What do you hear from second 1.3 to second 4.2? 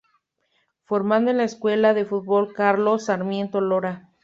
la Escuela de Fútbol Carlos Sarmiento Lora.